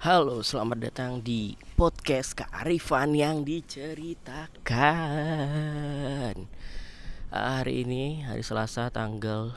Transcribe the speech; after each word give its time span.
Halo, 0.00 0.40
selamat 0.40 0.88
datang 0.88 1.20
di 1.20 1.60
podcast 1.76 2.32
kearifan 2.32 3.12
yang 3.12 3.44
diceritakan. 3.44 4.48
Hari 7.28 7.84
ini 7.84 8.24
hari 8.24 8.40
Selasa 8.40 8.88
tanggal 8.88 9.52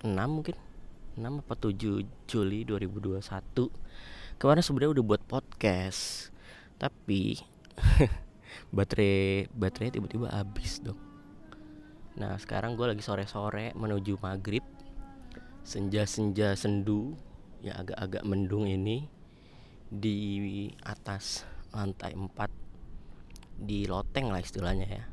6 0.00 0.08
mungkin 0.08 0.56
6 1.20 1.44
apa 1.44 1.52
7 1.68 1.68
Juli 2.24 2.64
2021. 2.64 3.20
Kemarin 4.40 4.64
sebenarnya 4.64 4.96
udah 4.96 5.04
buat 5.04 5.20
podcast, 5.28 6.32
tapi 6.80 7.36
baterai 8.72 9.52
baterai 9.52 9.92
tiba-tiba 9.92 10.32
habis 10.32 10.80
dong. 10.80 10.96
Nah, 12.16 12.40
sekarang 12.40 12.72
gue 12.72 12.88
lagi 12.88 13.04
sore-sore 13.04 13.76
menuju 13.76 14.16
maghrib. 14.16 14.64
Senja-senja 15.60 16.56
sendu 16.56 17.20
yang 17.60 17.76
agak-agak 17.84 18.24
mendung 18.24 18.64
ini 18.64 19.20
di 19.92 20.72
atas 20.80 21.44
lantai 21.76 22.16
4 22.16 23.60
di 23.60 23.84
loteng 23.84 24.32
lah 24.32 24.40
istilahnya 24.40 24.88
ya. 24.88 25.04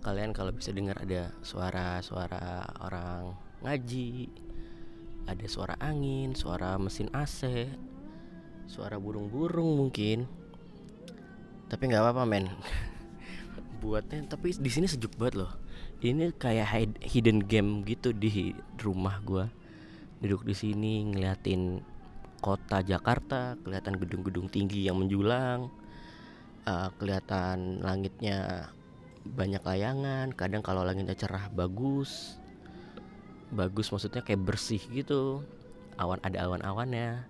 Kalian 0.00 0.32
kalau 0.32 0.50
bisa 0.56 0.72
dengar 0.72 0.96
ada 0.96 1.36
suara-suara 1.44 2.72
orang 2.80 3.36
ngaji 3.62 4.32
ada 5.28 5.46
suara 5.46 5.78
angin 5.78 6.34
suara 6.34 6.74
mesin 6.80 7.06
AC 7.14 7.68
suara 8.64 8.96
burung-burung 8.96 9.76
mungkin. 9.76 10.24
Tapi 11.68 11.82
nggak 11.92 12.00
apa-apa 12.00 12.24
men. 12.24 12.48
Buatnya 13.84 14.24
tapi 14.24 14.56
di 14.56 14.70
sini 14.72 14.88
sejuk 14.88 15.20
banget 15.20 15.44
loh. 15.44 15.52
Ini 16.00 16.34
kayak 16.34 16.98
hidden 17.04 17.44
game 17.44 17.84
gitu 17.84 18.16
di 18.16 18.56
rumah 18.80 19.20
gua. 19.20 19.52
Duduk 20.24 20.48
di 20.48 20.54
sini 20.56 21.04
ngeliatin 21.06 21.91
kota 22.42 22.82
Jakarta 22.82 23.54
kelihatan 23.62 23.96
gedung-gedung 23.96 24.50
tinggi 24.50 24.90
yang 24.90 24.98
menjulang 24.98 25.70
uh, 26.66 26.90
kelihatan 26.98 27.78
langitnya 27.80 28.68
banyak 29.22 29.62
layangan 29.62 30.34
kadang 30.34 30.66
kalau 30.66 30.82
langitnya 30.82 31.14
cerah 31.14 31.46
bagus 31.54 32.42
bagus 33.54 33.94
maksudnya 33.94 34.26
kayak 34.26 34.42
bersih 34.42 34.82
gitu 34.90 35.46
awan 36.00 36.18
ada 36.24 36.48
awan-awannya. 36.48 37.28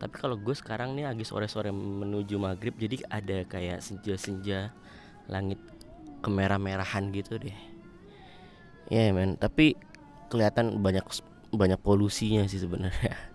Tapi 0.00 0.14
kalau 0.16 0.34
gue 0.40 0.56
sekarang 0.56 0.96
nih 0.96 1.06
lagi 1.06 1.24
sore-sore 1.28 1.70
menuju 1.70 2.40
maghrib 2.40 2.72
jadi 2.74 3.04
ada 3.12 3.44
kayak 3.44 3.84
senja-senja 3.84 4.72
langit 5.28 5.60
kemerah-merahan 6.24 7.12
gitu 7.12 7.36
deh. 7.36 7.54
Ya 8.90 9.08
yeah, 9.08 9.14
men. 9.14 9.36
Tapi 9.36 9.76
kelihatan 10.32 10.80
banyak 10.80 11.04
banyak 11.52 11.80
polusinya 11.82 12.46
sih 12.48 12.62
sebenarnya 12.62 13.30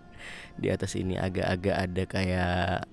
di 0.56 0.68
atas 0.72 0.96
ini 0.96 1.20
agak-agak 1.20 1.76
ada 1.76 2.02
kayak 2.08 2.88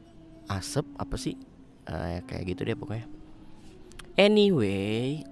asap 0.51 0.85
apa 0.99 1.15
sih? 1.15 1.35
Uh, 1.83 2.23
kayak 2.27 2.55
gitu 2.55 2.63
deh 2.63 2.77
pokoknya. 2.77 3.07
Anyway 4.15 5.25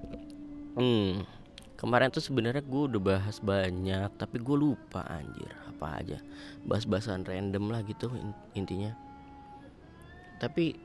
hmm 0.71 1.27
kemarin 1.75 2.13
tuh 2.13 2.23
sebenarnya 2.23 2.61
gue 2.61 2.81
udah 2.93 3.02
bahas 3.02 3.37
banyak 3.41 4.09
tapi 4.15 4.37
gue 4.39 4.57
lupa 4.57 5.03
anjir 5.07 5.52
apa 5.67 6.02
aja. 6.02 6.17
Bahas-bahasan 6.63 7.25
random 7.25 7.73
lah 7.73 7.81
gitu 7.83 8.11
intinya. 8.53 8.93
Tapi 10.37 10.77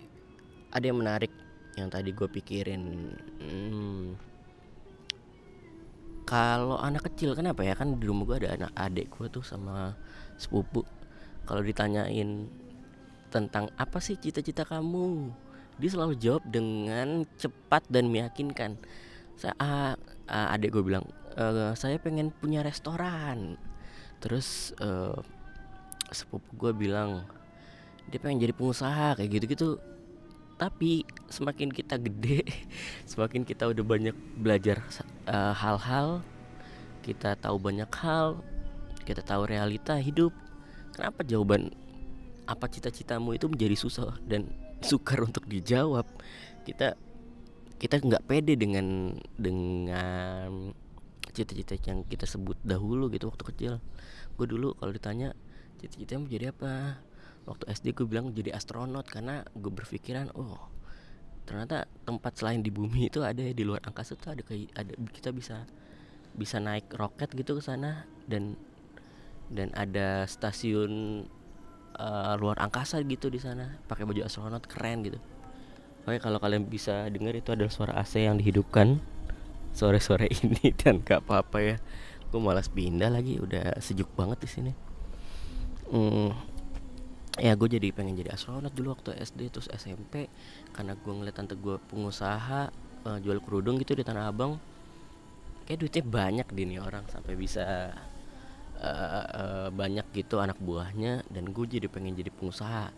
ada 0.72 0.84
yang 0.84 1.00
menarik 1.00 1.32
yang 1.76 1.92
tadi 1.92 2.10
gue 2.16 2.28
pikirin. 2.28 2.82
Hmm, 3.40 4.16
kalau 6.26 6.80
anak 6.80 7.06
kecil 7.12 7.36
kenapa 7.36 7.62
ya? 7.62 7.76
Kan 7.76 8.00
di 8.00 8.04
rumah 8.08 8.26
gue 8.26 8.36
ada 8.42 8.56
anak 8.56 8.72
adik 8.74 9.12
gue 9.14 9.28
tuh 9.30 9.44
sama 9.44 9.94
sepupu 10.40 10.82
kalau 11.46 11.62
ditanyain 11.62 12.50
tentang 13.30 13.70
apa 13.78 13.98
sih 14.02 14.18
cita-cita 14.18 14.66
kamu 14.66 15.30
dia 15.76 15.90
selalu 15.92 16.14
jawab 16.16 16.42
dengan 16.48 17.28
cepat 17.36 17.84
dan 17.92 18.08
meyakinkan. 18.08 18.80
Saya 19.36 19.52
uh, 19.60 19.92
uh, 20.32 20.54
adik 20.56 20.72
gue 20.72 20.82
bilang 20.82 21.04
uh, 21.36 21.76
saya 21.76 22.00
pengen 22.00 22.32
punya 22.32 22.64
restoran. 22.64 23.60
Terus 24.18 24.72
uh, 24.80 25.20
sepupu 26.08 26.48
gue 26.56 26.72
bilang 26.88 27.28
dia 28.08 28.16
pengen 28.16 28.40
jadi 28.40 28.56
pengusaha 28.56 29.20
kayak 29.20 29.30
gitu-gitu. 29.36 29.76
Tapi 30.56 31.04
semakin 31.28 31.68
kita 31.68 32.00
gede 32.00 32.48
semakin 33.12 33.44
kita 33.44 33.68
udah 33.68 33.84
banyak 33.84 34.16
belajar 34.40 34.80
hal-hal 35.28 36.24
uh, 36.24 36.34
kita 37.04 37.36
tahu 37.36 37.60
banyak 37.60 37.92
hal 38.00 38.40
kita 39.04 39.20
tahu 39.20 39.44
realita 39.44 40.00
hidup 40.00 40.32
kenapa 40.96 41.20
jawaban 41.28 41.68
apa 42.48 42.64
cita-citamu 42.72 43.36
itu 43.36 43.52
menjadi 43.52 43.76
susah 43.76 44.16
dan 44.24 44.48
sukar 44.88 45.20
untuk 45.20 45.44
dijawab? 45.44 46.08
Kita 46.64 46.96
kita 47.76 48.00
nggak 48.00 48.24
pede 48.24 48.56
dengan 48.56 49.12
dengan 49.36 50.72
cita-cita 51.36 51.76
yang 51.84 52.00
kita 52.08 52.24
sebut 52.24 52.56
dahulu 52.64 53.12
gitu 53.12 53.28
waktu 53.28 53.44
kecil. 53.52 53.72
Gue 54.40 54.48
dulu 54.48 54.72
kalau 54.80 54.96
ditanya 54.96 55.36
cita-cita 55.76 56.16
mau 56.16 56.32
jadi 56.32 56.56
apa? 56.56 57.04
Waktu 57.44 57.64
SD 57.68 57.92
gue 57.92 58.06
bilang 58.08 58.32
jadi 58.32 58.56
astronot 58.56 59.06
karena 59.06 59.44
gue 59.52 59.70
berpikiran 59.70 60.32
oh 60.34 60.58
ternyata 61.46 61.86
tempat 62.02 62.42
selain 62.42 62.58
di 62.58 62.74
bumi 62.74 63.06
itu 63.06 63.22
ada 63.22 63.38
di 63.38 63.62
luar 63.62 63.78
angkasa 63.86 64.18
tuh 64.18 64.34
ada 64.34 64.42
ada 64.74 64.92
kita 65.14 65.30
bisa 65.30 65.62
bisa 66.34 66.58
naik 66.58 66.90
roket 66.98 67.30
gitu 67.38 67.54
ke 67.54 67.62
sana 67.62 68.02
dan 68.26 68.58
dan 69.50 69.70
ada 69.74 70.26
stasiun 70.26 71.24
uh, 71.98 72.34
luar 72.38 72.58
angkasa 72.60 73.00
gitu 73.02 73.30
di 73.32 73.40
sana. 73.40 73.78
Pakai 73.86 74.04
baju 74.06 74.22
astronot 74.24 74.64
keren 74.66 75.06
gitu. 75.06 75.18
Oke 76.06 76.22
kalau 76.22 76.38
kalian 76.38 76.70
bisa 76.70 77.10
dengar 77.10 77.34
itu 77.34 77.50
adalah 77.50 77.72
suara 77.72 77.92
AC 77.98 78.22
yang 78.22 78.38
dihidupkan 78.38 79.02
sore-sore 79.74 80.30
ini. 80.42 80.70
Dan 80.74 81.02
gak 81.02 81.26
apa-apa 81.26 81.58
ya. 81.62 81.76
Gue 82.30 82.40
malas 82.42 82.70
pindah 82.70 83.10
lagi 83.10 83.38
udah 83.38 83.78
sejuk 83.78 84.10
banget 84.14 84.38
di 84.42 84.48
sini. 84.50 84.72
Hmm, 85.86 86.34
ya 87.38 87.54
gue 87.54 87.68
jadi 87.70 87.94
pengen 87.94 88.18
jadi 88.18 88.34
astronot 88.34 88.74
dulu 88.74 88.98
waktu 88.98 89.14
SD 89.22 89.54
terus 89.54 89.70
SMP 89.70 90.26
karena 90.74 90.98
gue 90.98 91.12
ngeliat 91.14 91.38
tante 91.38 91.54
gue 91.54 91.78
pengusaha 91.86 92.74
uh, 93.06 93.18
jual 93.22 93.38
kerudung 93.38 93.78
gitu 93.78 93.94
di 93.94 94.02
Tanah 94.02 94.30
Abang. 94.30 94.58
Kayak 95.66 95.78
duitnya 95.82 96.04
banyak 96.06 96.48
di 96.54 96.62
nih 96.74 96.78
orang 96.82 97.06
sampai 97.10 97.34
bisa 97.34 97.94
uh, 98.80 99.26
uh, 99.26 99.68
banyak 99.72 100.06
gitu 100.12 100.38
anak 100.38 100.58
buahnya 100.60 101.24
dan 101.30 101.50
gue 101.50 101.64
jadi 101.66 101.86
pengen 101.88 102.16
jadi 102.16 102.30
pengusaha. 102.32 102.92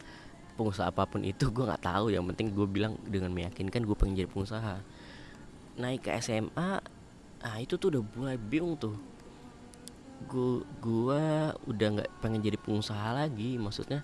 Pengusaha 0.58 0.90
apa 0.90 1.06
pun 1.06 1.22
itu 1.22 1.50
gue 1.50 1.64
nggak 1.64 1.84
tahu 1.86 2.10
yang 2.10 2.26
penting 2.34 2.50
gue 2.50 2.66
bilang 2.66 2.98
dengan 3.06 3.30
meyakinkan 3.30 3.86
gue 3.86 3.96
pengen 3.96 4.24
jadi 4.24 4.30
pengusaha. 4.30 4.82
Naik 5.78 6.06
ke 6.06 6.10
SMA 6.18 6.82
ah 7.38 7.56
itu 7.62 7.78
tuh 7.78 7.94
udah 7.94 8.02
mulai 8.18 8.36
bingung 8.36 8.74
tuh. 8.74 8.98
Gue 10.26 10.66
gue 10.82 11.22
udah 11.70 11.88
nggak 11.98 12.10
pengen 12.18 12.42
jadi 12.42 12.58
pengusaha 12.58 13.14
lagi 13.14 13.54
maksudnya 13.56 14.02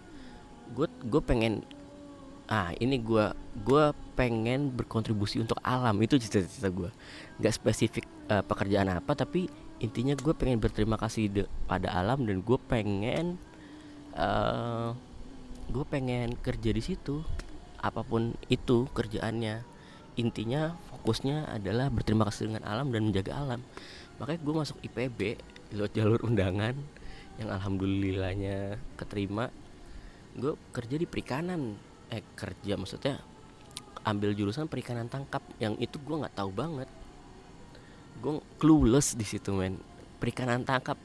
gue 0.72 0.88
gue 1.04 1.20
pengen 1.20 1.60
ah 2.48 2.72
ini 2.76 3.00
gue 3.00 3.24
gue 3.64 3.84
pengen 4.12 4.68
berkontribusi 4.68 5.40
untuk 5.40 5.56
alam 5.64 5.96
itu 6.00 6.20
cita-cita 6.20 6.68
gue 6.68 6.92
nggak 7.40 7.54
spesifik 7.56 8.04
uh, 8.28 8.44
pekerjaan 8.44 8.92
apa 8.92 9.16
tapi 9.16 9.48
intinya 9.82 10.14
gue 10.14 10.34
pengen 10.34 10.62
berterima 10.62 10.94
kasih 10.94 11.24
de, 11.30 11.42
pada 11.66 11.90
alam 11.90 12.22
dan 12.22 12.40
gue 12.40 12.58
pengen 12.70 13.36
uh, 14.14 14.94
gue 15.70 15.84
pengen 15.88 16.38
kerja 16.38 16.70
di 16.70 16.82
situ 16.82 17.24
apa 17.84 18.00
pun 18.00 18.32
itu 18.48 18.88
kerjaannya. 18.96 19.60
Intinya 20.14 20.72
fokusnya 20.94 21.52
adalah 21.52 21.90
berterima 21.90 22.24
kasih 22.30 22.48
dengan 22.48 22.64
alam 22.64 22.88
dan 22.94 23.10
menjaga 23.10 23.34
alam. 23.34 23.60
Makanya 24.22 24.40
gue 24.40 24.54
masuk 24.54 24.78
IPB 24.80 25.20
lewat 25.74 25.92
jalur 25.92 26.20
undangan 26.22 26.78
yang 27.36 27.48
alhamdulillahnya 27.50 28.78
keterima. 28.96 29.50
Gue 30.38 30.56
kerja 30.72 30.96
di 30.96 31.04
perikanan. 31.04 31.76
Eh 32.08 32.22
kerja 32.38 32.78
maksudnya 32.78 33.20
ambil 34.04 34.36
jurusan 34.36 34.68
perikanan 34.68 35.08
tangkap 35.08 35.40
yang 35.58 35.74
itu 35.80 35.96
gue 35.96 36.16
nggak 36.20 36.36
tahu 36.36 36.52
banget 36.52 36.88
gue 38.20 38.42
clueless 38.60 39.18
di 39.18 39.26
situ 39.26 39.54
men. 39.54 39.78
Perikanan 40.18 40.62
tangkap 40.62 40.98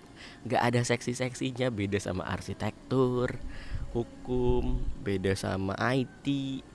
nggak 0.46 0.62
ada 0.62 0.82
seksi-seksinya. 0.84 1.72
Beda 1.74 1.98
sama 2.02 2.28
arsitektur 2.28 3.38
hukum 3.90 4.86
beda 5.02 5.34
sama 5.34 5.74
IT 5.98 6.26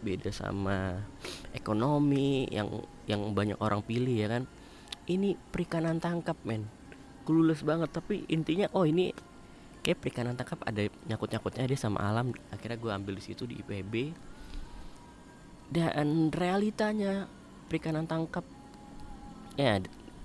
beda 0.02 0.34
sama 0.34 0.98
ekonomi 1.54 2.50
yang 2.50 2.66
yang 3.06 3.30
banyak 3.30 3.58
orang 3.62 3.86
pilih 3.86 4.14
ya 4.14 4.26
kan? 4.26 4.50
Ini 5.06 5.36
perikanan 5.52 6.02
tangkap 6.02 6.34
men. 6.42 6.66
Clueless 7.22 7.62
banget 7.62 7.92
tapi 7.92 8.26
intinya 8.26 8.66
oh 8.74 8.88
ini 8.88 9.14
kayak 9.84 10.00
perikanan 10.00 10.34
tangkap 10.34 10.64
ada 10.64 10.88
nyakut-nyakutnya 11.06 11.68
dia 11.70 11.78
sama 11.78 12.02
alam. 12.02 12.32
Akhirnya 12.50 12.80
gue 12.80 12.90
ambil 12.90 13.14
di 13.20 13.22
situ 13.22 13.44
di 13.44 13.60
IPB 13.60 14.16
dan 15.72 16.28
realitanya 16.30 17.26
perikanan 17.66 18.04
tangkap 18.04 18.44
ya 19.54 19.80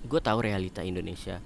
gue 0.06 0.20
tahu 0.20 0.38
realita 0.44 0.80
Indonesia 0.80 1.40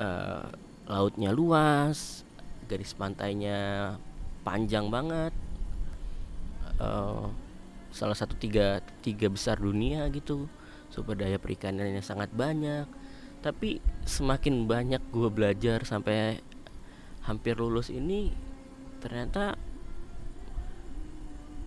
uh, 0.00 0.48
lautnya 0.88 1.30
luas 1.34 2.24
garis 2.68 2.96
pantainya 2.96 3.94
panjang 4.42 4.88
banget 4.88 5.34
uh, 6.80 7.28
salah 7.92 8.16
satu 8.16 8.32
tiga 8.40 8.80
tiga 9.04 9.28
besar 9.28 9.60
dunia 9.60 10.08
gitu 10.08 10.48
sumber 10.92 11.16
daya 11.16 11.40
perikanannya 11.40 12.04
sangat 12.04 12.28
banyak. 12.36 12.84
Tapi 13.40 13.80
semakin 14.04 14.68
banyak 14.68 15.02
gue 15.08 15.28
belajar 15.32 15.82
sampai 15.88 16.38
hampir 17.24 17.56
lulus 17.56 17.88
ini 17.88 18.30
ternyata 19.02 19.56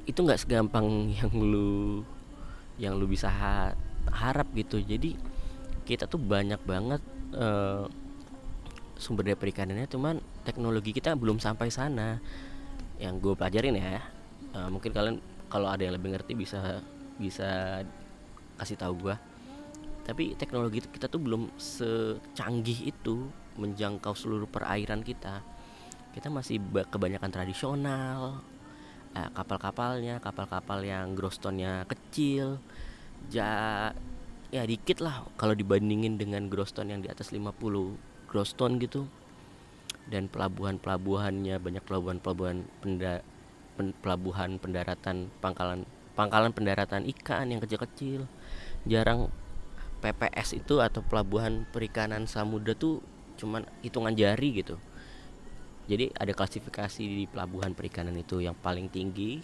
itu 0.05 0.21
nggak 0.21 0.45
segampang 0.45 0.85
yang 1.19 1.33
lu 1.33 2.05
yang 2.77 2.93
lu 2.95 3.09
bisa 3.09 3.27
ha 3.27 3.73
harap 4.13 4.47
gitu. 4.53 4.77
Jadi 4.79 5.17
kita 5.85 6.09
tuh 6.09 6.17
banyak 6.17 6.59
banget 6.65 7.01
uh, 7.37 7.85
sumber 8.97 9.27
daya 9.27 9.37
perikanannya 9.37 9.85
cuman 9.85 10.17
teknologi 10.43 10.91
kita 10.91 11.13
belum 11.13 11.37
sampai 11.37 11.69
sana. 11.69 12.19
Yang 12.95 13.15
gue 13.21 13.33
pelajarin 13.35 13.75
ya 13.75 13.99
uh, 14.55 14.69
mungkin 14.71 14.95
kalian 14.95 15.17
kalau 15.51 15.67
ada 15.67 15.83
yang 15.83 15.93
lebih 15.93 16.15
ngerti 16.15 16.33
bisa 16.33 16.79
bisa 17.19 17.83
kasih 18.55 18.79
tahu 18.79 19.07
gua. 19.07 19.15
Tapi 20.05 20.37
teknologi 20.37 20.85
kita 20.85 21.09
tuh 21.09 21.19
belum 21.19 21.49
secanggih 21.57 22.93
itu 22.93 23.27
menjangkau 23.57 24.13
seluruh 24.13 24.47
perairan 24.47 25.01
kita. 25.01 25.41
Kita 26.13 26.31
masih 26.31 26.61
kebanyakan 26.87 27.31
tradisional 27.33 28.39
eh, 29.15 29.29
kapal-kapalnya 29.33 30.21
kapal-kapal 30.23 30.83
yang 30.85 31.15
grostonnya 31.17 31.83
kecil 31.89 32.59
ja 33.31 33.91
ya 34.55 34.63
dikit 34.63 35.03
lah 35.03 35.27
kalau 35.35 35.51
dibandingin 35.51 36.15
dengan 36.15 36.47
groston 36.47 36.87
yang 36.87 37.03
di 37.03 37.11
atas 37.11 37.35
50 37.35 37.59
groston 38.31 38.79
gitu. 38.79 39.03
Dan 40.05 40.31
pelabuhan-pelabuhannya 40.31 41.57
banyak 41.59 41.83
pelabuhan-pelabuhan 41.83 42.63
pen, 43.75 43.91
pelabuhan 43.99 44.61
pendaratan 44.61 45.33
pangkalan 45.43 45.83
pangkalan 46.15 46.55
pendaratan 46.55 47.03
ikan 47.11 47.51
yang 47.51 47.59
kecil-kecil. 47.59 48.23
Jarang 48.87 49.27
PPS 49.99 50.61
itu 50.61 50.79
atau 50.79 51.01
pelabuhan 51.03 51.67
perikanan 51.73 52.29
samudra 52.29 52.77
tuh 52.77 53.01
cuman 53.35 53.67
hitungan 53.83 54.15
jari 54.15 54.63
gitu. 54.63 54.79
Jadi 55.85 56.15
ada 56.15 56.31
klasifikasi 56.31 57.01
di 57.01 57.25
pelabuhan 57.27 57.75
perikanan 57.75 58.15
itu 58.15 58.41
yang 58.41 58.55
paling 58.57 58.87
tinggi 58.89 59.41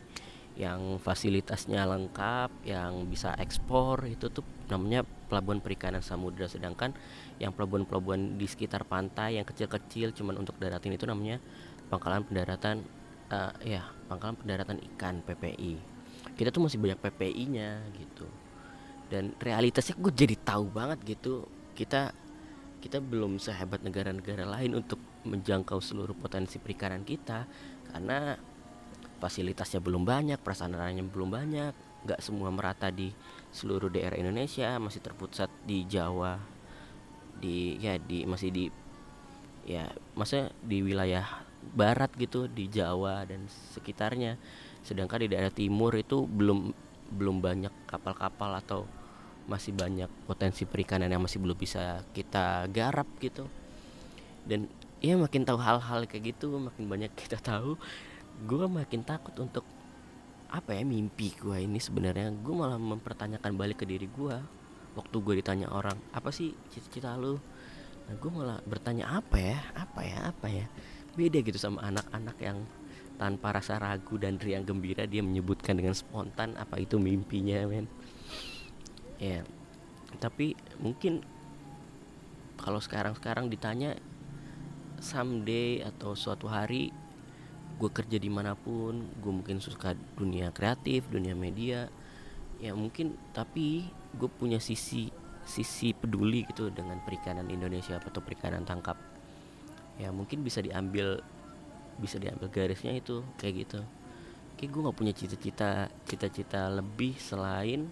yang 0.60 1.00
fasilitasnya 1.00 1.88
lengkap 1.88 2.68
yang 2.68 3.08
bisa 3.08 3.32
ekspor 3.40 4.04
itu 4.06 4.28
tuh 4.28 4.44
namanya 4.68 5.08
pelabuhan 5.32 5.64
perikanan 5.64 6.04
samudra. 6.04 6.46
Sedangkan 6.52 6.92
yang 7.40 7.56
pelabuhan-pelabuhan 7.56 8.36
di 8.36 8.46
sekitar 8.46 8.84
pantai 8.84 9.40
yang 9.40 9.48
kecil-kecil 9.48 10.12
cuman 10.12 10.44
untuk 10.44 10.60
daratin 10.60 10.94
itu 10.94 11.08
namanya 11.08 11.40
pangkalan 11.88 12.24
pendaratan 12.28 12.84
uh, 13.32 13.56
ya 13.64 13.88
pangkalan 14.12 14.36
pendaratan 14.38 14.78
ikan 14.94 15.24
PPI 15.24 15.92
kita 16.36 16.50
tuh 16.54 16.64
masih 16.68 16.78
banyak 16.80 17.00
PPI-nya 17.00 17.70
gitu. 17.98 18.28
Dan 19.12 19.36
realitasnya 19.38 20.00
gue 20.00 20.14
jadi 20.14 20.36
tahu 20.40 20.72
banget 20.72 21.04
gitu 21.04 21.44
kita 21.76 22.16
kita 22.82 22.98
belum 22.98 23.38
sehebat 23.38 23.86
negara-negara 23.86 24.48
lain 24.48 24.74
untuk 24.82 24.98
menjangkau 25.28 25.78
seluruh 25.84 26.16
potensi 26.16 26.58
perikanan 26.58 27.04
kita. 27.04 27.46
Karena 27.92 28.34
fasilitasnya 29.22 29.80
belum 29.80 30.02
banyak 30.02 30.42
prasarananya 30.42 31.06
belum 31.06 31.30
banyak 31.30 31.74
nggak 32.02 32.20
semua 32.20 32.50
merata 32.50 32.90
di 32.90 33.14
seluruh 33.54 33.94
daerah 33.94 34.18
Indonesia 34.18 34.74
masih 34.82 35.06
terpusat 35.06 35.54
di 35.62 35.86
Jawa 35.86 36.42
di 37.38 37.78
ya 37.78 38.02
di 38.02 38.26
masih 38.26 38.50
di 38.50 38.66
ya 39.66 39.90
masa 40.18 40.50
di 40.62 40.82
wilayah 40.82 41.26
barat 41.74 42.10
gitu 42.18 42.50
di 42.50 42.70
Jawa 42.70 43.26
dan 43.26 43.46
sekitarnya. 43.74 44.38
Sedangkan 44.82 45.22
di 45.22 45.30
daerah 45.30 45.54
timur 45.54 45.94
itu 45.94 46.26
belum 46.26 46.74
belum 47.12 47.38
banyak 47.44 47.74
kapal-kapal 47.86 48.58
atau 48.58 48.90
masih 49.46 49.74
banyak 49.74 50.08
potensi 50.30 50.64
perikanan 50.64 51.12
yang 51.12 51.22
masih 51.22 51.42
belum 51.42 51.58
bisa 51.58 52.02
kita 52.14 52.66
garap 52.74 53.06
gitu. 53.22 53.46
Dan 54.46 54.66
ya 55.02 55.18
makin 55.18 55.46
tahu 55.46 55.58
hal-hal 55.62 56.06
kayak 56.10 56.34
gitu 56.38 56.58
makin 56.58 56.86
banyak 56.90 57.12
kita 57.22 57.38
tahu 57.38 57.78
gue 58.42 58.66
makin 58.66 59.02
takut 59.06 59.34
untuk 59.38 59.66
apa 60.52 60.76
ya 60.76 60.84
mimpi 60.84 61.32
gue 61.38 61.64
ini 61.64 61.80
sebenarnya. 61.80 62.34
Gue 62.44 62.54
malah 62.58 62.78
mempertanyakan 62.78 63.56
balik 63.56 63.84
ke 63.84 63.86
diri 63.88 64.10
gue 64.10 64.36
waktu 64.92 65.16
gue 65.24 65.34
ditanya 65.40 65.72
orang 65.72 65.96
apa 66.12 66.30
sih 66.34 66.52
cita-cita 66.74 67.16
lu? 67.16 67.40
Nah 68.10 68.14
gue 68.18 68.32
malah 68.32 68.60
bertanya 68.68 69.08
apa 69.22 69.38
ya? 69.40 69.58
Apa 69.78 70.02
ya? 70.04 70.18
Apa 70.34 70.48
ya? 70.52 70.66
Beda 71.16 71.40
gitu 71.40 71.56
sama 71.56 71.86
anak-anak 71.88 72.38
yang 72.44 72.58
tanpa 73.16 73.54
rasa 73.54 73.78
ragu 73.78 74.18
dan 74.18 74.42
riang 74.42 74.66
gembira 74.66 75.06
dia 75.06 75.22
menyebutkan 75.22 75.78
dengan 75.78 75.94
spontan 75.94 76.58
apa 76.58 76.82
itu 76.82 76.98
mimpinya 76.98 77.64
men. 77.70 77.86
Ya 79.22 79.46
tapi 80.20 80.60
mungkin 80.82 81.24
kalau 82.60 82.82
sekarang-sekarang 82.84 83.48
ditanya 83.48 83.96
someday 85.02 85.82
atau 85.82 86.14
suatu 86.14 86.46
hari 86.46 86.94
gue 87.82 87.90
kerja 87.90 88.22
di 88.22 88.30
mana 88.30 88.54
pun 88.54 89.02
gue 89.02 89.32
mungkin 89.34 89.58
suka 89.58 89.98
dunia 90.14 90.54
kreatif 90.54 91.10
dunia 91.10 91.34
media 91.34 91.90
ya 92.62 92.78
mungkin 92.78 93.18
tapi 93.34 93.90
gue 94.14 94.30
punya 94.30 94.62
sisi 94.62 95.10
sisi 95.42 95.98
peduli 95.98 96.46
gitu 96.46 96.70
dengan 96.70 97.02
perikanan 97.02 97.50
Indonesia 97.50 97.98
atau 97.98 98.22
perikanan 98.22 98.62
tangkap. 98.62 98.98
Ya 99.98 100.14
mungkin 100.14 100.46
bisa 100.46 100.62
diambil 100.62 101.22
bisa 101.98 102.22
diambil 102.22 102.48
garisnya 102.54 102.94
itu 102.94 103.26
kayak 103.42 103.68
gitu. 103.68 103.82
Kayak 104.58 104.70
gue 104.70 104.82
nggak 104.86 104.98
punya 104.98 105.14
cita-cita 105.18 105.90
cita-cita 106.06 106.70
lebih 106.70 107.18
selain 107.18 107.90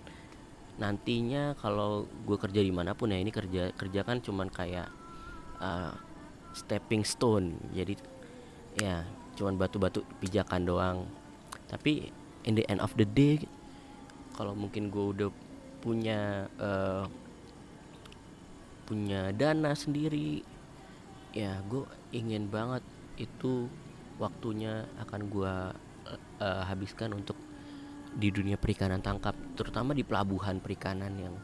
nantinya 0.80 1.60
kalau 1.60 2.08
gue 2.24 2.38
kerja 2.40 2.64
di 2.64 2.72
mana 2.72 2.96
pun 2.96 3.12
ya 3.12 3.20
ini 3.20 3.36
kerja 3.36 3.76
kerja 3.76 4.02
kan 4.08 4.24
cuman 4.24 4.48
kayak 4.48 4.88
uh, 5.60 5.94
stepping 6.54 7.02
stone. 7.02 7.58
Jadi 7.74 7.98
ya 8.78 9.04
cuman 9.40 9.56
batu-batu 9.56 10.04
pijakan 10.20 10.68
doang. 10.68 10.98
Tapi 11.72 12.12
in 12.44 12.60
the 12.60 12.68
end 12.68 12.84
of 12.84 12.92
the 13.00 13.08
day 13.08 13.40
kalau 14.36 14.52
mungkin 14.52 14.92
gue 14.92 15.06
udah 15.16 15.30
punya 15.80 16.52
uh, 16.60 17.08
punya 18.84 19.32
dana 19.32 19.72
sendiri 19.72 20.44
ya 21.32 21.62
gue 21.70 21.86
ingin 22.12 22.52
banget 22.52 22.84
itu 23.16 23.72
waktunya 24.20 24.84
akan 25.00 25.22
gue 25.32 25.54
uh, 26.44 26.64
habiskan 26.68 27.16
untuk 27.16 27.40
di 28.10 28.34
dunia 28.34 28.60
perikanan 28.60 29.00
tangkap. 29.00 29.38
Terutama 29.56 29.96
di 29.96 30.04
pelabuhan 30.04 30.60
perikanan 30.60 31.16
yang 31.16 31.36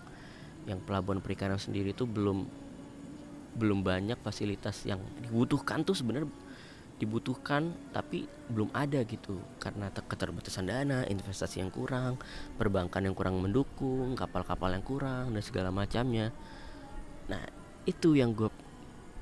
yang 0.66 0.82
pelabuhan 0.82 1.22
perikanan 1.22 1.62
sendiri 1.62 1.94
itu 1.94 2.04
belum 2.10 2.44
belum 3.56 3.86
banyak 3.86 4.20
fasilitas 4.20 4.84
yang 4.84 5.00
dibutuhkan 5.24 5.86
tuh 5.88 5.96
sebenarnya 5.96 6.28
dibutuhkan 6.96 7.76
tapi 7.92 8.28
belum 8.48 8.72
ada 8.72 9.04
gitu. 9.04 9.40
Karena 9.60 9.92
keterbatasan 9.92 10.70
dana, 10.70 11.04
investasi 11.04 11.60
yang 11.60 11.72
kurang, 11.72 12.16
perbankan 12.56 13.04
yang 13.04 13.16
kurang 13.18 13.40
mendukung, 13.42 14.16
kapal-kapal 14.16 14.72
yang 14.72 14.86
kurang 14.86 15.36
dan 15.36 15.44
segala 15.44 15.70
macamnya. 15.74 16.32
Nah, 17.28 17.44
itu 17.84 18.16
yang 18.16 18.32
gue 18.32 18.50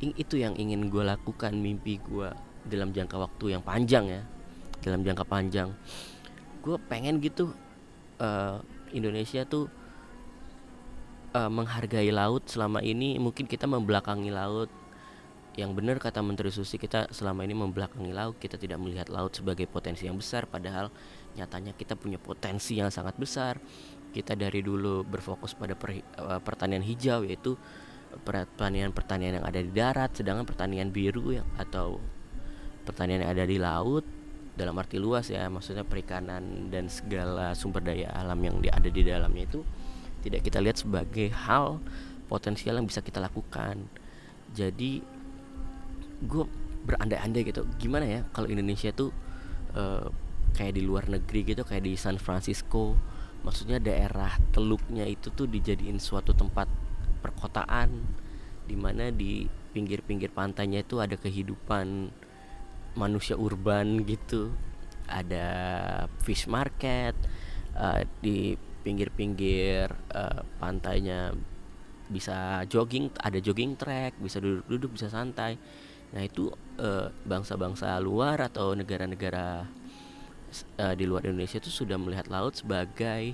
itu 0.03 0.36
yang 0.36 0.53
ingin 0.60 0.92
gue 0.92 1.00
lakukan 1.00 1.56
mimpi 1.56 1.96
gue 2.03 2.27
dalam 2.68 2.92
jangka 2.92 3.15
waktu 3.15 3.58
yang 3.58 3.63
panjang 3.63 4.06
ya. 4.10 4.22
Dalam 4.84 5.01
jangka 5.01 5.24
panjang. 5.24 5.72
Gue 6.60 6.75
pengen 6.92 7.24
gitu 7.24 7.56
uh, 8.20 8.60
Indonesia 8.92 9.48
tuh 9.48 9.72
uh, 11.34 11.50
menghargai 11.50 12.12
laut 12.12 12.46
selama 12.51 12.84
ini. 12.84 13.15
Mungkin 13.18 13.48
kita 13.48 13.65
membelakangi 13.65 14.30
laut 14.30 14.82
yang 15.53 15.77
benar 15.77 16.01
kata 16.01 16.25
Menteri 16.25 16.50
Susi 16.50 16.81
kita 16.81 17.13
selama 17.13 17.45
ini 17.45 17.53
membelakangi 17.53 18.10
laut 18.10 18.41
kita 18.41 18.57
tidak 18.57 18.81
melihat 18.81 19.05
laut 19.13 19.38
sebagai 19.38 19.69
potensi 19.69 20.10
yang 20.10 20.17
besar 20.17 20.50
padahal 20.50 20.89
nyatanya 21.38 21.77
kita 21.77 21.93
punya 21.93 22.17
potensi 22.17 22.77
yang 22.77 22.89
sangat 22.89 23.17
besar. 23.17 23.62
Kita 24.13 24.38
dari 24.38 24.62
dulu 24.62 25.01
berfokus 25.01 25.57
pada 25.57 25.74
per, 25.74 25.98
uh, 26.22 26.38
pertanian 26.41 26.86
hijau 26.86 27.25
yaitu 27.25 27.57
pertanian-pertanian 28.22 29.41
yang 29.41 29.45
ada 29.45 29.57
di 29.57 29.74
darat 29.74 30.13
sedangkan 30.13 30.45
pertanian 30.45 30.93
biru 30.93 31.33
yang 31.33 31.50
atau 31.57 31.98
pertanian 32.86 33.25
yang 33.25 33.31
ada 33.33 33.45
di 33.50 33.57
laut 33.57 34.05
dalam 34.53 34.77
arti 34.77 35.01
luas 35.01 35.33
ya 35.33 35.50
maksudnya 35.50 35.81
perikanan 35.81 36.69
dan 36.69 36.86
segala 36.93 37.57
sumber 37.57 37.81
daya 37.81 38.13
alam 38.13 38.38
yang 38.38 38.62
ada 38.69 38.86
di 38.86 39.01
dalamnya 39.01 39.50
itu 39.50 39.65
tidak 40.22 40.45
kita 40.45 40.62
lihat 40.62 40.77
sebagai 40.77 41.33
hal 41.33 41.81
potensial 42.29 42.77
yang 42.77 42.86
bisa 42.86 43.01
kita 43.01 43.17
lakukan. 43.17 43.81
Jadi 44.53 45.01
gue 46.24 46.46
berandai-andai 46.84 47.42
gitu. 47.48 47.63
Gimana 47.80 48.06
ya 48.08 48.22
kalau 48.36 48.48
Indonesia 48.51 48.92
tuh 48.92 49.12
uh, 49.75 50.08
kayak 50.53 50.77
di 50.77 50.84
luar 50.86 51.10
negeri 51.10 51.56
gitu 51.56 51.65
kayak 51.65 51.84
di 51.84 51.98
San 51.98 52.22
Francisco 52.22 52.94
maksudnya 53.44 53.82
daerah 53.82 54.32
teluknya 54.56 55.03
itu 55.03 55.34
tuh 55.34 55.50
dijadiin 55.50 56.00
suatu 56.00 56.32
tempat 56.32 56.70
perkotaan 57.20 57.89
di 58.63 58.75
mana 58.80 59.12
di 59.12 59.44
pinggir-pinggir 59.75 60.32
pantainya 60.32 60.86
itu 60.86 61.03
ada 61.03 61.20
kehidupan 61.20 62.13
manusia 62.96 63.36
urban 63.36 64.06
gitu. 64.08 64.53
Ada 65.03 65.48
fish 66.24 66.48
market 66.48 67.18
uh, 67.75 68.08
di 68.24 68.56
pinggir-pinggir 68.84 69.92
uh, 70.12 70.44
pantainya 70.60 71.36
bisa 72.08 72.68
jogging 72.68 73.10
ada 73.24 73.39
jogging 73.39 73.80
track 73.80 74.20
bisa 74.20 74.44
duduk-duduk 74.44 75.00
bisa 75.00 75.08
santai 75.08 75.56
nah 76.13 76.22
itu 76.22 76.53
uh, 76.77 77.10
bangsa-bangsa 77.25 77.98
luar 77.98 78.38
atau 78.46 78.77
negara-negara 78.77 79.65
uh, 80.77 80.93
di 80.93 81.05
luar 81.10 81.25
Indonesia 81.25 81.58
itu 81.58 81.74
sudah 81.74 81.98
melihat 81.98 82.29
laut 82.29 82.53
sebagai 82.53 83.34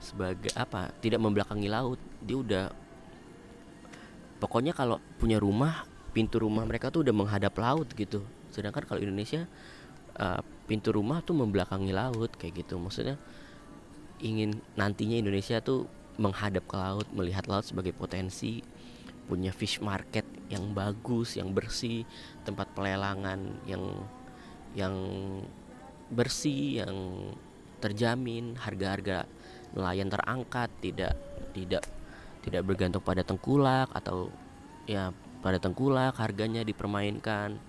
sebagai 0.00 0.52
apa 0.56 0.92
tidak 1.00 1.20
membelakangi 1.20 1.68
laut. 1.68 2.00
Dia 2.24 2.36
udah 2.36 2.64
pokoknya 4.40 4.72
kalau 4.72 5.00
punya 5.20 5.36
rumah 5.36 5.84
pintu 6.10 6.42
rumah 6.42 6.64
mereka 6.66 6.92
tuh 6.92 7.04
udah 7.06 7.14
menghadap 7.14 7.56
laut 7.56 7.88
gitu. 7.96 8.24
Sedangkan 8.50 8.84
kalau 8.84 9.00
Indonesia 9.00 9.46
uh, 10.18 10.40
pintu 10.66 10.90
rumah 10.90 11.22
tuh 11.22 11.36
membelakangi 11.36 11.92
laut 11.94 12.32
kayak 12.36 12.64
gitu. 12.66 12.80
Maksudnya 12.80 13.20
ingin 14.20 14.60
nantinya 14.76 15.16
Indonesia 15.16 15.60
tuh 15.64 15.88
menghadap 16.20 16.68
ke 16.68 16.76
laut, 16.76 17.06
melihat 17.16 17.48
laut 17.48 17.64
sebagai 17.64 17.96
potensi, 17.96 18.60
punya 19.30 19.54
fish 19.54 19.78
market 19.78 20.26
yang 20.50 20.74
bagus, 20.74 21.38
yang 21.38 21.54
bersih, 21.54 22.02
tempat 22.42 22.74
pelelangan 22.74 23.38
yang 23.62 24.02
yang 24.74 24.94
bersih, 26.10 26.82
yang 26.82 26.94
terjamin, 27.78 28.58
harga-harga 28.58 29.30
nelayan 29.70 30.10
terangkat, 30.10 30.68
tidak 30.82 31.14
tidak 31.54 31.86
tidak 32.42 32.62
bergantung 32.66 33.06
pada 33.06 33.22
tengkulak 33.22 33.86
atau 33.94 34.34
ya 34.90 35.14
pada 35.38 35.62
tengkulak 35.62 36.18
harganya 36.18 36.66
dipermainkan. 36.66 37.62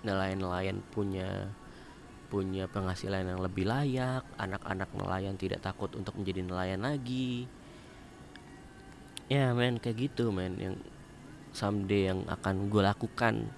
Nelayan-nelayan 0.00 0.80
punya 0.94 1.52
punya 2.32 2.64
penghasilan 2.64 3.28
yang 3.28 3.44
lebih 3.44 3.68
layak, 3.68 4.24
anak-anak 4.40 4.88
nelayan 4.96 5.36
tidak 5.36 5.60
takut 5.60 5.92
untuk 5.92 6.16
menjadi 6.16 6.40
nelayan 6.40 6.80
lagi. 6.80 7.44
Ya 9.32 9.48
men 9.56 9.80
kayak 9.80 10.12
gitu 10.12 10.28
men 10.28 10.60
yang 10.60 10.76
someday 11.56 12.12
yang 12.12 12.20
akan 12.28 12.68
gue 12.68 12.84
lakukan. 12.84 13.48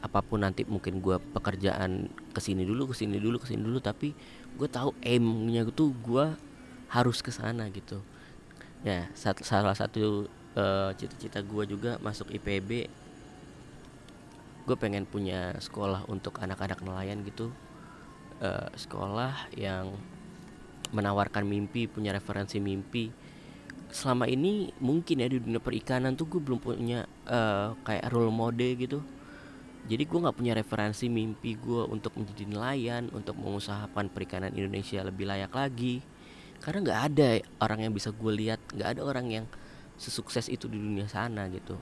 Apa 0.00 0.24
pun 0.24 0.40
nanti 0.40 0.64
mungkin 0.64 1.04
gue 1.04 1.20
pekerjaan 1.20 2.08
ke 2.32 2.40
sini 2.40 2.64
dulu 2.64 2.88
ke 2.88 2.96
sini 2.96 3.20
dulu 3.20 3.36
ke 3.36 3.52
sini 3.52 3.60
dulu 3.60 3.84
tapi 3.84 4.16
gue 4.56 4.68
tahu 4.68 4.96
aimnya 5.04 5.68
tuh 5.68 5.92
gue 5.92 6.32
harus 6.88 7.20
ke 7.20 7.28
sana 7.28 7.68
gitu. 7.68 8.00
Ya 8.80 9.12
salah 9.16 9.76
satu 9.76 10.24
uh, 10.56 10.96
cita-cita 10.96 11.44
gue 11.44 11.64
juga 11.68 12.00
masuk 12.00 12.32
IPB 12.32 12.88
gue 14.64 14.76
pengen 14.80 15.04
punya 15.04 15.52
sekolah 15.60 16.08
untuk 16.08 16.40
anak-anak 16.40 16.80
nelayan 16.80 17.20
gitu. 17.28 17.52
Uh, 18.40 18.72
sekolah 18.72 19.36
yang 19.52 19.92
menawarkan 20.96 21.44
mimpi 21.44 21.84
punya 21.92 22.16
referensi 22.16 22.56
mimpi 22.56 23.33
selama 23.94 24.26
ini 24.26 24.74
mungkin 24.82 25.22
ya 25.22 25.30
di 25.30 25.38
dunia 25.38 25.62
perikanan 25.62 26.18
tuh 26.18 26.26
gue 26.26 26.42
belum 26.42 26.58
punya 26.58 27.06
uh, 27.30 27.78
kayak 27.86 28.10
role 28.10 28.34
model 28.34 28.74
gitu. 28.74 28.98
Jadi 29.86 30.02
gue 30.02 30.18
nggak 30.18 30.34
punya 30.34 30.52
referensi 30.58 31.06
mimpi 31.06 31.54
gue 31.54 31.86
untuk 31.86 32.18
menjadi 32.18 32.50
nelayan 32.50 33.06
untuk 33.14 33.38
mengusahakan 33.38 34.10
perikanan 34.10 34.50
Indonesia 34.50 34.98
lebih 35.06 35.30
layak 35.30 35.54
lagi. 35.54 36.02
Karena 36.58 36.82
nggak 36.82 37.00
ada 37.06 37.28
orang 37.62 37.86
yang 37.86 37.92
bisa 37.94 38.10
gue 38.10 38.32
lihat 38.34 38.58
nggak 38.74 38.98
ada 38.98 39.00
orang 39.06 39.26
yang 39.30 39.46
sesukses 39.94 40.50
itu 40.50 40.66
di 40.66 40.74
dunia 40.74 41.06
sana 41.06 41.46
gitu. 41.46 41.78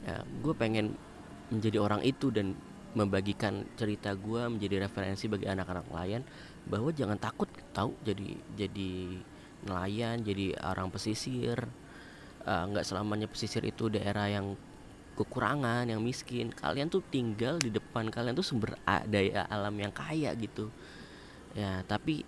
Ya, 0.00 0.24
gue 0.24 0.54
pengen 0.56 0.96
menjadi 1.52 1.76
orang 1.76 2.00
itu 2.08 2.32
dan 2.32 2.56
membagikan 2.96 3.68
cerita 3.76 4.16
gue 4.16 4.48
menjadi 4.48 4.88
referensi 4.88 5.28
bagi 5.28 5.44
anak-anak 5.44 5.92
nelayan 5.92 6.22
bahwa 6.64 6.88
jangan 6.90 7.20
takut 7.20 7.46
tahu 7.70 7.94
jadi 8.02 8.34
jadi 8.56 9.20
nelayan 9.64 10.20
jadi 10.24 10.56
orang 10.60 10.88
pesisir. 10.88 11.68
Eh, 12.40 12.64
nggak 12.72 12.84
uh, 12.84 12.88
selamanya 12.88 13.28
pesisir 13.28 13.60
itu 13.68 13.92
daerah 13.92 14.24
yang 14.32 14.56
kekurangan 15.20 15.84
yang 15.84 16.00
miskin. 16.00 16.48
Kalian 16.48 16.88
tuh 16.88 17.04
tinggal 17.12 17.60
di 17.60 17.68
depan 17.68 18.08
kalian 18.08 18.32
tuh 18.32 18.46
sumber 18.46 18.80
daya 19.04 19.44
alam 19.52 19.76
yang 19.76 19.92
kaya 19.92 20.32
gitu. 20.32 20.72
Ya 21.52 21.84
tapi 21.84 22.24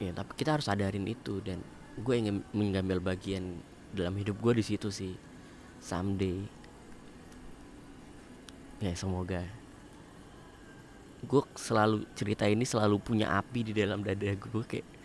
ya 0.00 0.16
tapi 0.16 0.32
kita 0.32 0.56
harus 0.56 0.64
sadarin 0.64 1.04
itu. 1.04 1.44
Dan 1.44 1.60
gue 2.00 2.14
ingin 2.16 2.40
mengambil 2.56 3.04
bagian 3.04 3.60
dalam 3.92 4.16
hidup 4.16 4.40
gue 4.40 4.52
di 4.56 4.64
situ 4.64 4.88
sih. 4.88 5.12
Someday. 5.84 6.48
Ya 8.80 8.96
semoga. 8.96 9.44
Gue 11.22 11.44
selalu 11.54 12.08
cerita 12.16 12.48
ini 12.48 12.64
selalu 12.64 12.96
punya 12.98 13.36
api 13.36 13.60
di 13.68 13.72
dalam 13.76 14.00
dada 14.00 14.32
gue 14.32 14.64
kayak 14.64 15.01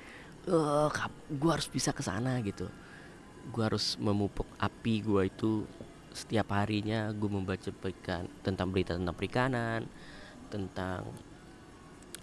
oh, 0.52 0.90
gue 1.28 1.52
harus 1.52 1.68
bisa 1.68 1.92
ke 1.92 2.04
sana 2.04 2.40
gitu. 2.44 2.68
Gue 3.52 3.64
harus 3.64 3.96
memupuk 4.00 4.48
api 4.60 5.04
gue 5.04 5.24
itu 5.28 5.64
setiap 6.12 6.56
harinya. 6.56 7.12
Gue 7.12 7.30
membaca 7.32 7.70
perikan 7.72 8.28
tentang 8.42 8.72
berita 8.72 8.96
tentang 8.96 9.16
perikanan 9.16 9.82
tentang 10.48 11.04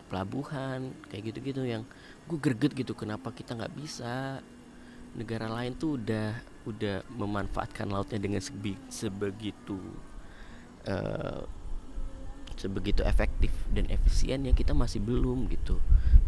pelabuhan 0.09 0.97
kayak 1.12 1.33
gitu-gitu 1.33 1.64
yang 1.64 1.85
gue 2.25 2.38
greget 2.40 2.73
gitu 2.73 2.97
kenapa 2.97 3.33
kita 3.33 3.57
nggak 3.57 3.75
bisa? 3.76 4.40
Negara 5.14 5.47
lain 5.47 5.78
tuh 5.78 6.00
udah 6.00 6.35
udah 6.64 7.04
memanfaatkan 7.12 7.87
lautnya 7.87 8.19
dengan 8.19 8.40
sebegitu 8.88 9.78
uh, 10.88 11.45
sebegitu 12.64 13.04
efektif 13.04 13.52
dan 13.68 13.85
efisien 13.92 14.49
ya 14.49 14.56
kita 14.56 14.73
masih 14.73 15.04
belum 15.04 15.52
gitu. 15.52 15.76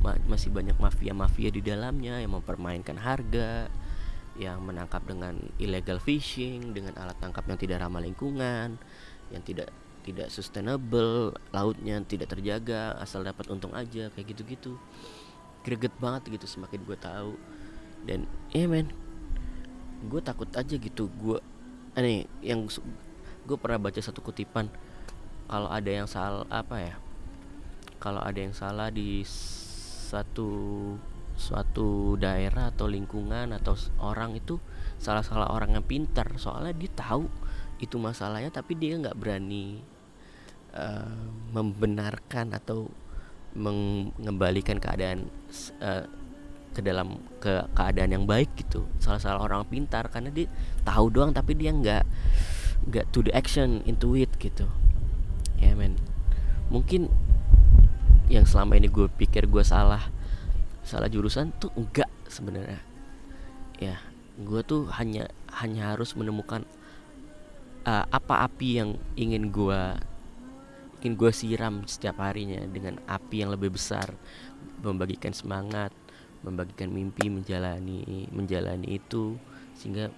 Ma 0.05 0.21
masih 0.29 0.53
banyak 0.53 0.77
mafia-mafia 0.77 1.49
di 1.49 1.65
dalamnya 1.65 2.21
yang 2.21 2.37
mempermainkan 2.37 3.01
harga 3.01 3.73
yang 4.37 4.61
menangkap 4.61 5.01
dengan 5.09 5.41
illegal 5.57 5.97
fishing 5.97 6.77
dengan 6.77 6.93
alat 7.01 7.17
tangkap 7.17 7.49
yang 7.49 7.57
tidak 7.57 7.81
ramah 7.81 8.05
lingkungan 8.05 8.77
yang 9.33 9.43
tidak 9.43 9.73
tidak 10.05 10.29
sustainable 10.29 11.33
lautnya 11.51 11.99
tidak 12.05 12.31
terjaga 12.31 12.95
asal 13.01 13.25
dapat 13.25 13.49
untung 13.49 13.73
aja 13.73 14.13
kayak 14.13 14.37
gitu-gitu. 14.37 14.77
Greget 15.65 15.97
banget 15.99 16.37
gitu 16.37 16.47
semakin 16.47 16.85
gue 16.85 16.99
tahu. 17.01 17.33
Dan 18.07 18.29
ya 18.53 18.63
yeah, 18.63 18.69
men 18.69 18.93
gue 20.07 20.21
takut 20.21 20.47
aja 20.53 20.77
gitu. 20.77 21.09
Gue 21.17 21.41
aneh 21.97 22.29
yang 22.45 22.69
gue 23.49 23.57
pernah 23.59 23.81
baca 23.81 23.99
satu 23.99 24.21
kutipan 24.21 24.71
kalau 25.47 25.71
ada 25.71 25.91
yang 25.91 26.09
salah 26.11 26.47
apa 26.51 26.77
ya 26.83 26.97
kalau 28.03 28.21
ada 28.23 28.39
yang 28.39 28.55
salah 28.55 28.91
di 28.91 29.23
satu 30.07 30.51
suatu 31.37 32.17
daerah 32.17 32.73
atau 32.73 32.89
lingkungan 32.89 33.53
atau 33.53 33.77
orang 34.01 34.39
itu 34.39 34.57
salah-salah 34.97 35.53
orang 35.53 35.77
yang 35.77 35.85
pintar 35.85 36.33
soalnya 36.41 36.73
dia 36.73 36.91
tahu 36.97 37.29
itu 37.77 38.01
masalahnya 38.01 38.49
tapi 38.49 38.73
dia 38.73 38.97
nggak 38.97 39.19
berani 39.21 39.85
uh, 40.73 41.29
membenarkan 41.53 42.57
atau 42.57 42.89
mengembalikan 43.53 44.81
keadaan 44.81 45.29
uh, 45.85 46.09
ke 46.73 46.81
dalam 46.85 47.21
ke 47.41 47.65
keadaan 47.73 48.13
yang 48.13 48.25
baik 48.29 48.53
gitu. 48.57 48.85
Salah-salah 49.01 49.41
orang 49.41 49.65
pintar 49.65 50.13
karena 50.13 50.29
dia 50.29 50.49
tahu 50.85 51.09
doang 51.09 51.33
tapi 51.33 51.57
dia 51.57 51.73
nggak 51.73 52.05
nggak 52.93 53.05
to 53.13 53.25
the 53.25 53.33
action 53.33 53.81
into 53.89 54.13
it 54.17 54.29
gitu 54.37 54.69
ya 55.61 55.73
men. 55.77 55.97
Mungkin 56.73 57.09
yang 58.27 58.45
selama 58.45 58.75
ini 58.75 58.91
gue 58.91 59.07
pikir 59.07 59.47
gue 59.47 59.63
salah 59.63 60.11
salah 60.83 61.07
jurusan 61.07 61.55
tuh 61.57 61.71
enggak 61.79 62.11
sebenarnya. 62.27 62.83
Ya 63.79 64.01
gue 64.37 64.61
tuh 64.61 64.91
hanya 64.93 65.33
hanya 65.57 65.97
harus 65.97 66.13
menemukan 66.13 66.69
uh, 67.89 68.05
apa 68.13 68.45
api 68.45 68.69
yang 68.83 68.91
ingin 69.17 69.49
gue 69.49 69.81
ingin 71.01 71.15
gue 71.17 71.33
siram 71.33 71.87
setiap 71.89 72.21
harinya 72.21 72.61
dengan 72.69 73.01
api 73.09 73.47
yang 73.47 73.55
lebih 73.55 73.73
besar 73.79 74.13
membagikan 74.83 75.33
semangat 75.33 75.95
membagikan 76.45 76.93
mimpi 76.93 77.33
menjalani 77.33 78.29
menjalani 78.35 79.01
itu 79.01 79.41
sehingga 79.79 80.13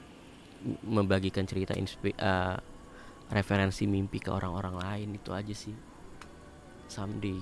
membagikan 0.82 1.46
cerita 1.46 1.74
uh, 1.78 2.58
referensi 3.28 3.84
mimpi 3.84 4.18
ke 4.20 4.32
orang-orang 4.32 4.76
lain 4.76 5.08
itu 5.16 5.30
aja 5.32 5.54
sih. 5.54 5.76
Someday. 6.88 7.40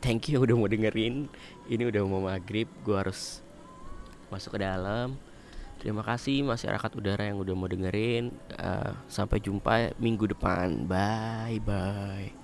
Thank 0.00 0.32
you 0.32 0.40
udah 0.44 0.56
mau 0.56 0.70
dengerin. 0.70 1.28
Ini 1.68 1.82
udah 1.88 2.02
mau 2.08 2.24
maghrib 2.24 2.68
gue 2.82 2.96
harus 2.96 3.44
masuk 4.32 4.56
ke 4.56 4.64
dalam. 4.64 5.16
Terima 5.78 6.02
kasih 6.02 6.42
masyarakat 6.42 6.90
udara 6.98 7.22
yang 7.30 7.38
udah 7.38 7.54
mau 7.54 7.70
dengerin. 7.70 8.34
Uh, 8.58 8.92
sampai 9.06 9.38
jumpa 9.38 9.94
minggu 10.00 10.26
depan. 10.26 10.88
Bye 10.88 11.62
bye 11.62 12.37